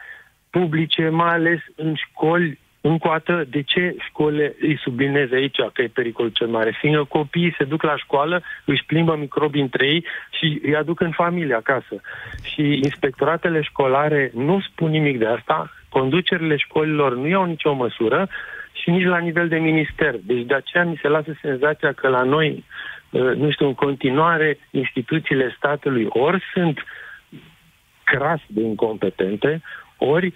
[0.51, 6.31] publice, mai ales în școli încoată, de ce școlile îi sublinez aici că e pericolul
[6.31, 6.77] cel mare?
[6.79, 11.11] Fiindcă copiii se duc la școală, își plimbă microbi între ei și îi aduc în
[11.11, 12.01] familie acasă.
[12.43, 18.29] Și inspectoratele școlare nu spun nimic de asta, conducerile școlilor nu iau nicio măsură
[18.73, 20.15] și nici la nivel de minister.
[20.23, 22.65] Deci de aceea mi se lasă senzația că la noi,
[23.11, 26.85] uh, nu știu, în continuare, instituțiile statului ori sunt
[28.05, 29.63] cras de incompetente,
[29.99, 30.33] ori uh,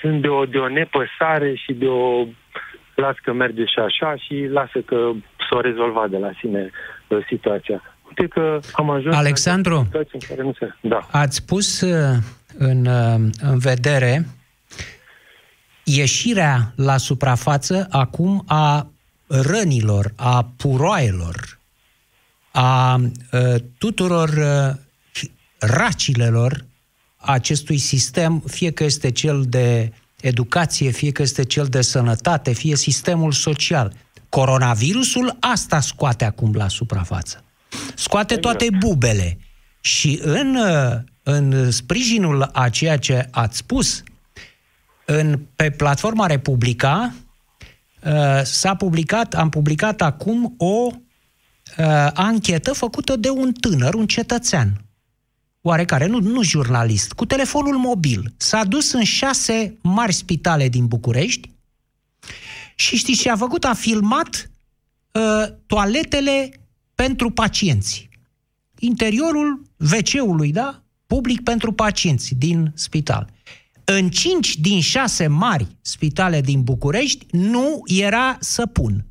[0.00, 2.26] sunt de o, de o nepăsare și de o
[2.94, 5.10] las că merge și așa și lasă că
[5.48, 6.70] s-o rezolva de la sine
[7.08, 7.82] uh, situația.
[8.08, 10.74] Uite că am ajuns Alexandru, în care nu se...
[10.80, 11.08] da.
[11.10, 12.16] ați pus uh,
[12.58, 14.26] în, uh, în vedere
[15.84, 18.86] ieșirea la suprafață acum a
[19.26, 21.58] rănilor, a puroaielor,
[22.52, 22.96] a
[23.78, 24.30] tuturor
[25.58, 26.64] racilelor
[27.20, 32.76] acestui sistem, fie că este cel de educație, fie că este cel de sănătate, fie
[32.76, 33.92] sistemul social.
[34.28, 37.44] Coronavirusul asta scoate acum la suprafață.
[37.94, 38.58] Scoate exact.
[38.58, 39.38] toate bubele.
[39.80, 40.58] Și în,
[41.22, 44.02] în sprijinul a ceea ce ați spus,
[45.04, 47.14] în, pe platforma Republica
[48.04, 54.84] uh, s-a publicat, am publicat acum o uh, anchetă făcută de un tânăr, un cetățean,
[55.60, 58.32] oarecare, nu, nu jurnalist, cu telefonul mobil.
[58.36, 61.50] S-a dus în șase mari spitale din București
[62.74, 63.64] și știți ce a făcut?
[63.64, 64.50] A filmat
[65.12, 66.60] uh, toaletele
[66.94, 68.08] pentru pacienți.
[68.78, 70.82] Interiorul WC-ului, da?
[71.06, 73.30] Public pentru pacienți din spital.
[73.84, 79.04] În cinci din șase mari spitale din București nu era săpun.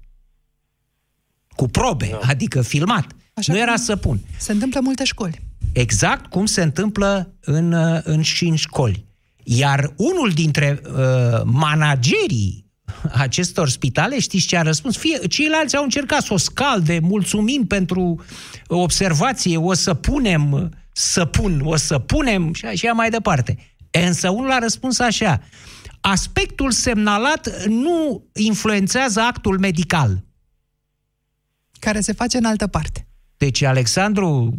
[1.56, 2.18] Cu probe, no.
[2.22, 2.28] Da.
[2.28, 3.16] adică filmat.
[3.34, 4.20] Așa nu era săpun.
[4.38, 5.42] Se întâmplă multe școli.
[5.74, 9.06] Exact cum se întâmplă în, în, și în școli.
[9.44, 12.70] Iar unul dintre uh, managerii
[13.14, 14.98] acestor spitale, știți ce a răspuns?
[14.98, 18.24] Fie, ceilalți au încercat să o scalde, mulțumim pentru
[18.68, 23.58] observație, o să punem, să pun, o să punem și așa mai departe.
[23.92, 25.42] Însă unul a răspuns așa,
[26.02, 30.24] aspectul semnalat nu influențează actul medical.
[31.80, 33.08] Care se face în altă parte.
[33.38, 34.54] Deci, Alexandru,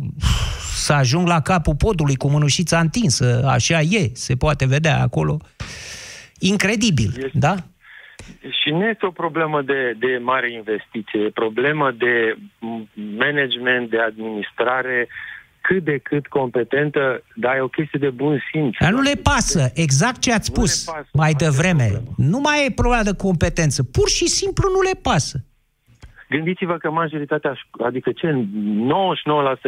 [0.74, 5.37] să ajung la capul podului cu mânușița întinsă, așa e, se poate vedea acolo.
[6.38, 7.54] Incredibil, este, da?
[8.62, 12.37] Și nu este o problemă de, de mare investiție, e problemă de
[12.94, 15.09] management, de administrare,
[15.61, 18.76] cât de cât competentă, dar e o chestie de bun simț.
[18.80, 22.02] Dar nu le pasă, exact ce ați spus mai devreme.
[22.16, 25.44] Nu mai e problema de competență, pur și simplu nu le pasă.
[26.31, 28.47] Gândiți-vă că majoritatea, adică ce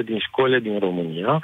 [0.00, 1.42] 99% din școlile din România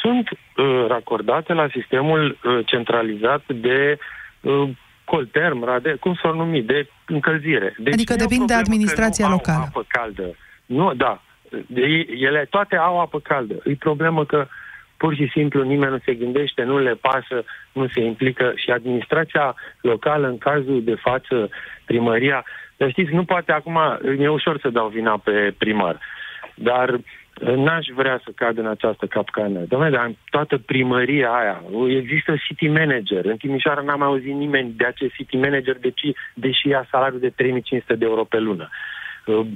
[0.00, 3.98] sunt uh, racordate la sistemul uh, centralizat de
[4.40, 4.68] uh,
[5.04, 7.74] colterm, rade, cum s-ar numi, de încălzire.
[7.78, 9.58] Deci adică depinde de administrația nu locală.
[9.58, 10.36] Au apă caldă.
[10.66, 11.22] Nu, da.
[11.66, 13.54] De, ele toate au apă caldă.
[13.64, 14.46] E problemă că
[14.96, 19.54] pur și simplu nimeni nu se gândește, nu le pasă, nu se implică și administrația
[19.80, 21.48] locală, în cazul de față,
[21.84, 22.44] primăria,
[22.76, 23.78] dar știți, nu poate acum,
[24.18, 25.98] e ușor să dau vina pe primar,
[26.54, 27.00] dar uh,
[27.40, 29.60] n-aș vrea să cad în această capcană.
[29.68, 33.24] Doamne, dar în toată primăria aia există city manager.
[33.24, 36.00] În Timișoara n-am auzit nimeni de acest city manager, deci,
[36.34, 38.68] deși ia salariul de 3500 de euro pe lună.
[39.26, 39.46] Uh,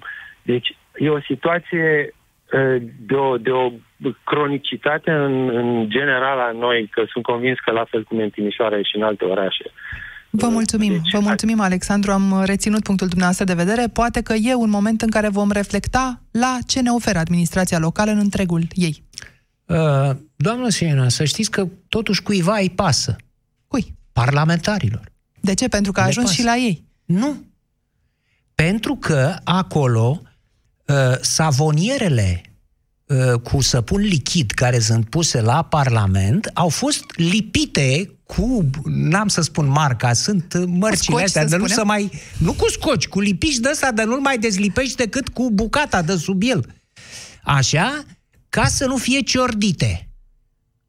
[0.42, 2.14] deci e o situație
[2.52, 3.70] uh, de o, de o
[4.24, 8.31] cronicitate în, în general a noi, că sunt convins că la fel cum e în
[8.31, 9.64] Timișoara și în alte orașe.
[10.38, 13.88] Vă mulțumim, deci, vă mulțumim, Alexandru, am reținut punctul dumneavoastră de vedere.
[13.88, 18.11] Poate că e un moment în care vom reflecta la ce ne oferă administrația locală
[18.11, 19.05] în întregul ei.
[19.64, 23.16] Uh, doamnă Siena, să știți că totuși cuiva îi pasă.
[23.66, 23.94] Cui?
[24.12, 25.12] Parlamentarilor.
[25.40, 25.68] De ce?
[25.68, 26.40] Pentru că a Le ajuns pasă.
[26.40, 26.85] și la ei.
[27.05, 27.44] Nu.
[28.55, 30.22] Pentru că acolo
[30.87, 32.42] uh, savonierele
[33.07, 39.40] uh, cu săpun lichid care sunt puse la Parlament au fost lipite cu, n-am să
[39.40, 41.76] spun marca, sunt uh, mărcile scoci, astea, să de nu spunem?
[41.76, 45.50] să mai, nu cu scoci, cu lipici de ăsta, de nu-l mai dezlipești decât cu
[45.50, 46.74] bucata de sub el.
[47.42, 48.04] Așa,
[48.48, 50.08] ca să nu fie ciordite.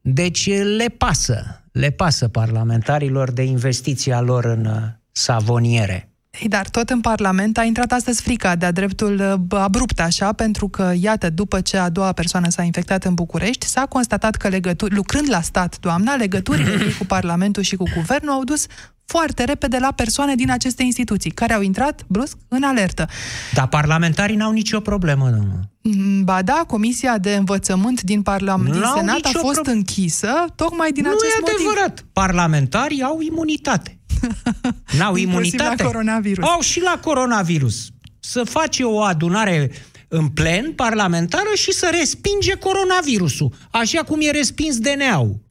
[0.00, 6.07] Deci le pasă, le pasă parlamentarilor de investiția lor în uh, savoniere.
[6.40, 10.68] Ei, dar tot în Parlament a intrat astăzi frica de-a dreptul uh, abrupt așa, pentru
[10.68, 14.94] că, iată, după ce a doua persoană s-a infectat în București, s-a constatat că legături,
[14.94, 18.66] lucrând la stat, doamna, legăturile ei cu Parlamentul și cu Guvernul au dus
[19.04, 23.08] foarte repede la persoane din aceste instituții, care au intrat brusc în alertă.
[23.54, 25.70] Dar parlamentarii n-au nicio problemă, domnule.
[25.82, 29.72] Mm, Ba da, Comisia de Învățământ din, Parlament, din N-au Senat a nicio fost pro-
[29.72, 31.66] închisă tocmai din nu acest e motiv.
[31.66, 32.04] adevărat.
[32.12, 33.97] Parlamentarii au imunitate.
[34.98, 35.82] N-au Inclusiv imunitate.
[35.82, 36.48] la coronavirus.
[36.48, 37.88] Au și la coronavirus.
[38.20, 39.70] Să face o adunare
[40.08, 45.46] în plen parlamentară și să respinge coronavirusul, așa cum e respins DNA-ul.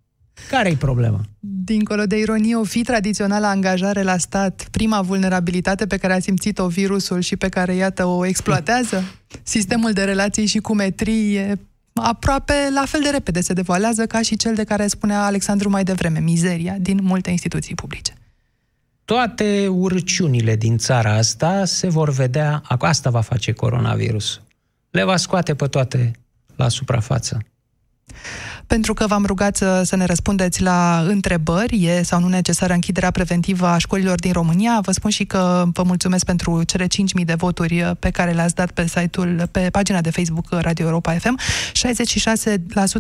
[0.50, 1.22] Care-i problema?
[1.40, 6.68] Dincolo de ironie, o fi tradițională angajare la stat, prima vulnerabilitate pe care a simțit-o
[6.68, 9.04] virusul și pe care, iată, o exploatează?
[9.44, 11.58] Sistemul de relații și cu metrii e
[11.94, 15.84] aproape la fel de repede se devoalează ca și cel de care spunea Alexandru mai
[15.84, 18.14] devreme, mizeria din multe instituții publice.
[19.08, 24.42] Toate urăciunile din țara asta se vor vedea, asta va face coronavirus.
[24.90, 26.12] Le va scoate pe toate
[26.56, 27.40] la suprafață.
[28.68, 33.12] Pentru că v-am rugat să, să ne răspundeți la întrebări, e sau nu necesară închiderea
[33.12, 34.80] preventivă a școlilor din România.
[34.82, 38.72] Vă spun și că vă mulțumesc pentru cele 5.000 de voturi pe care le-ați dat
[38.72, 41.40] pe site-ul, pe pagina de Facebook Radio Europa FM.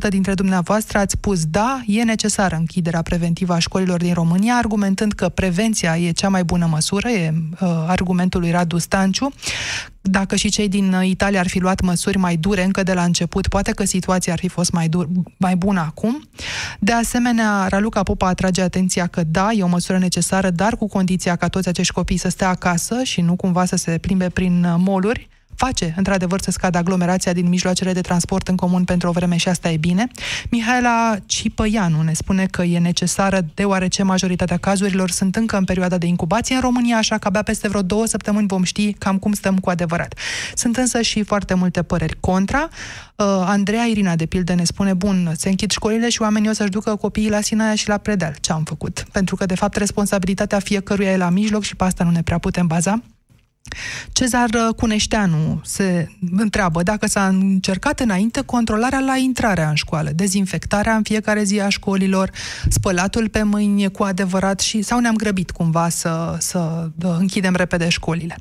[0.07, 5.13] 66% dintre dumneavoastră ați spus da, e necesară închiderea preventivă a școlilor din România, argumentând
[5.13, 9.33] că prevenția e cea mai bună măsură, e uh, argumentul lui Radu Stanciu.
[10.09, 13.47] Dacă și cei din Italia ar fi luat măsuri mai dure încă de la început,
[13.47, 16.23] poate că situația ar fi fost mai, dur, mai bună acum.
[16.79, 21.35] De asemenea, Raluca Popa atrage atenția că da, e o măsură necesară, dar cu condiția
[21.35, 25.27] ca toți acești copii să stea acasă și nu cumva să se plimbe prin moluri
[25.57, 29.49] face, într-adevăr, să scadă aglomerația din mijloacele de transport în comun pentru o vreme și
[29.49, 30.07] asta e bine.
[30.49, 36.05] Mihaela Cipăianu ne spune că e necesară deoarece majoritatea cazurilor sunt încă în perioada de
[36.05, 39.57] incubație în România, așa că abia peste vreo două săptămâni vom ști cam cum stăm
[39.57, 40.13] cu adevărat.
[40.55, 42.69] Sunt însă și foarte multe păreri contra.
[43.15, 46.69] Uh, Andreea Irina, de pildă, ne spune, bun, se închid școlile și oamenii o să-și
[46.69, 48.35] ducă copiii la Sinaia și la Predeal.
[48.41, 49.05] Ce am făcut?
[49.11, 52.37] Pentru că, de fapt, responsabilitatea fiecăruia e la mijloc și pe asta nu ne prea
[52.37, 53.01] putem baza.
[54.11, 61.03] Cezar Cuneșteanu se întreabă dacă s-a încercat înainte controlarea la intrarea în școală, dezinfectarea în
[61.03, 62.31] fiecare zi a școlilor,
[62.69, 68.37] spălatul pe mâini cu adevărat și sau ne-am grăbit cumva să, să închidem repede școlile.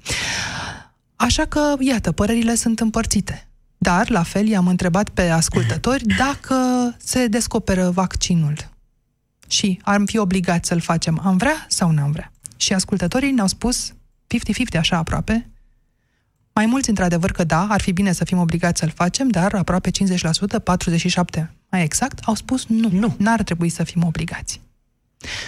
[1.16, 3.48] Așa că, iată, părerile sunt împărțite.
[3.78, 6.56] Dar, la fel, i-am întrebat pe ascultători dacă
[6.98, 8.54] se descoperă vaccinul
[9.48, 11.20] și am fi obligați să-l facem.
[11.24, 12.32] Am vrea sau n-am vrea?
[12.56, 13.92] Și ascultătorii ne-au spus
[14.38, 15.50] 50-50 așa aproape.
[16.52, 19.90] Mai mulți, într-adevăr, că da, ar fi bine să fim obligați să-l facem, dar aproape
[19.90, 19.92] 50%,
[21.42, 24.60] 47% mai exact, au spus nu, nu, n-ar trebui să fim obligați.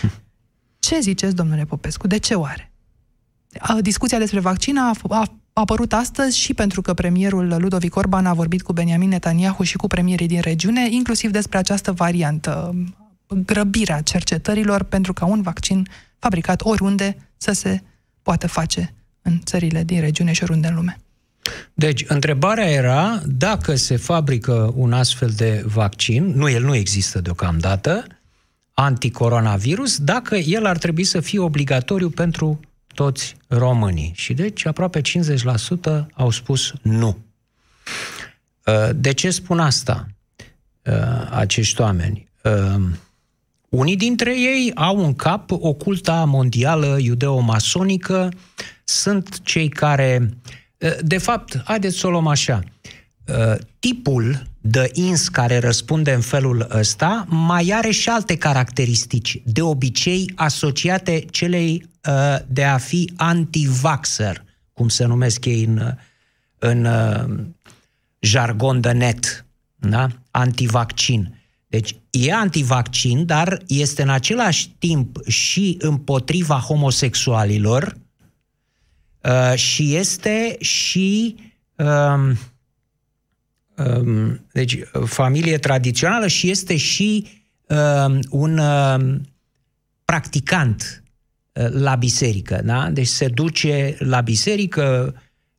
[0.79, 2.07] Ce ziceți, domnule Popescu?
[2.07, 2.73] De ce oare?
[3.81, 8.63] Discuția despre vaccin a, a apărut astăzi și pentru că premierul Ludovic Orban a vorbit
[8.63, 12.75] cu Benjamin Netanyahu și cu premierii din regiune, inclusiv despre această variantă,
[13.45, 17.83] grăbirea cercetărilor pentru ca un vaccin fabricat oriunde să se
[18.29, 20.99] poată face în țările din regiune și oriunde în lume.
[21.75, 28.07] Deci, întrebarea era dacă se fabrică un astfel de vaccin, nu, el nu există deocamdată,
[28.73, 32.61] anticoronavirus, dacă el ar trebui să fie obligatoriu pentru
[32.95, 34.13] toți românii.
[34.15, 37.19] Și deci aproape 50% au spus nu.
[38.95, 40.09] De ce spun asta
[41.31, 42.29] acești oameni?
[43.69, 48.29] Unii dintre ei au în cap oculta mondială iudeo-masonică,
[48.85, 50.31] sunt cei care...
[51.01, 52.61] De fapt, haideți să o luăm așa.
[53.79, 60.33] Tipul de ins care răspunde în felul ăsta mai are și alte caracteristici, de obicei
[60.35, 61.89] asociate celei
[62.47, 65.95] de a fi anti-vaxxer, cum se numesc ei în,
[66.59, 66.89] în
[68.19, 69.47] jargon de net,
[69.77, 70.09] da?
[70.31, 71.43] antivaccin.
[71.67, 71.97] Deci
[72.27, 77.97] e antivaccin, dar este în același timp și împotriva homosexualilor
[79.23, 81.37] uh, și este și
[81.77, 82.39] um,
[83.77, 87.27] um, deci familie tradițională și este și
[87.67, 89.29] um, un um,
[90.05, 91.03] practicant
[91.53, 92.91] uh, la biserică, da?
[92.91, 95.15] Deci se duce la biserică,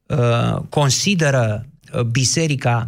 [0.05, 2.87] uh, consideră uh, biserica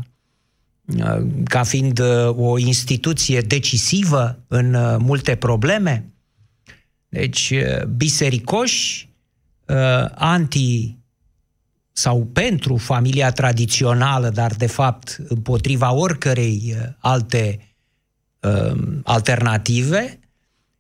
[1.44, 6.14] ca fiind o instituție decisivă în multe probleme.
[7.10, 7.54] Deci,
[7.96, 9.10] bisericoși,
[10.16, 10.98] anti
[11.92, 17.76] sau pentru familia tradițională, dar de fapt împotriva oricărei alte
[19.04, 20.20] alternative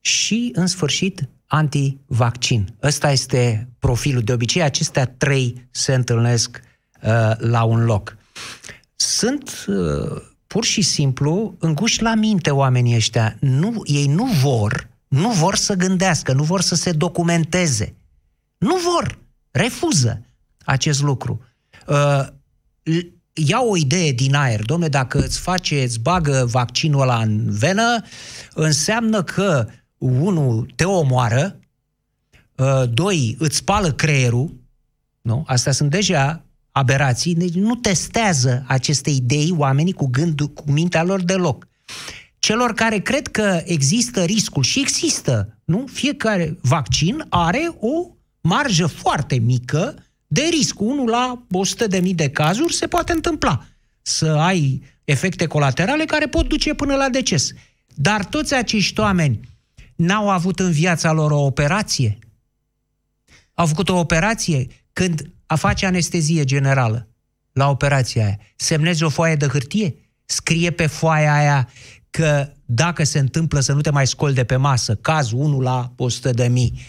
[0.01, 2.76] și, în sfârșit, anti-vaccin.
[2.84, 4.22] Ăsta este profilul.
[4.22, 6.62] De obicei, acestea trei se întâlnesc
[7.01, 8.18] uh, la un loc.
[9.02, 13.38] Sunt uh, pur și simplu înguși la minte oamenii ăștia.
[13.39, 17.95] Nu, ei nu vor, nu vor să gândească, nu vor să se documenteze.
[18.58, 19.20] Nu vor,
[19.52, 20.26] refuză
[20.66, 21.41] acest lucru.
[21.88, 22.28] Uh,
[23.34, 28.04] ia o idee din aer, domne, dacă îți face, îți bagă vaccinul ăla în venă,
[28.54, 31.60] înseamnă că unul, te omoară,
[32.56, 34.56] uh, doi, îți spală creierul,
[35.22, 35.43] nu?
[35.47, 41.22] Astea sunt deja aberații, deci nu testează aceste idei oamenii cu gândul, cu mintea lor
[41.22, 41.67] deloc.
[42.39, 45.86] Celor care cred că există riscul și există, nu?
[45.91, 48.07] Fiecare vaccin are o
[48.41, 49.95] marjă foarte mică
[50.28, 50.80] de risc.
[50.80, 51.47] Unul la
[51.99, 53.65] 100.000 de cazuri se poate întâmpla
[54.01, 57.51] să ai efecte colaterale care pot duce până la deces.
[57.95, 59.39] Dar toți acești oameni
[59.95, 62.19] n-au avut în viața lor o operație?
[63.53, 67.08] Au făcut o operație când a face anestezie generală
[67.52, 68.39] la operația aia.
[68.56, 69.95] Semnezi o foaie de hârtie?
[70.26, 71.70] Scrie pe foaia aia
[72.10, 75.93] că dacă se întâmplă să nu te mai scoli de pe masă, caz 1 la
[75.97, 76.82] 100 de mii,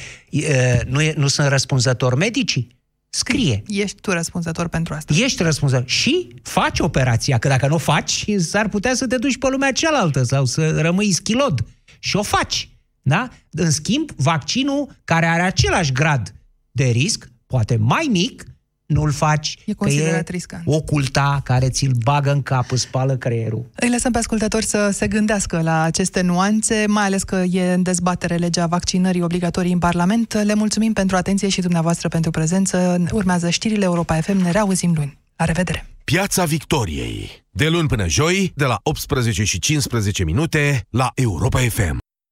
[0.87, 2.81] nu, e, nu sunt răspunzători medicii?
[3.09, 3.63] Scrie.
[3.67, 5.15] Ești tu răspunzător pentru asta.
[5.17, 5.89] Ești răspunzător.
[5.89, 9.73] Și faci operația, că dacă nu o faci, s-ar putea să te duci pe lumea
[9.73, 11.65] cealaltă sau să rămâi schilod.
[11.99, 12.69] Și o faci.
[13.03, 13.29] Da?
[13.51, 16.35] În schimb, vaccinul care are același grad
[16.71, 18.52] de risc, poate mai mic,
[18.93, 20.63] nu-l faci, e că e riscant.
[20.67, 23.71] oculta care ți-l bagă în cap, îți spală creierul.
[23.75, 27.83] Îi lăsăm pe ascultători să se gândească la aceste nuanțe, mai ales că e în
[27.83, 30.33] dezbatere legea vaccinării obligatorii în Parlament.
[30.43, 33.05] Le mulțumim pentru atenție și dumneavoastră pentru prezență.
[33.13, 34.43] Urmează știrile Europa FM.
[34.43, 35.19] Ne reauzim luni.
[35.37, 35.87] La revedere!
[36.05, 37.45] Piața Victoriei.
[37.51, 42.02] De luni până joi, de la 18 și 15 minute, la Europa FM.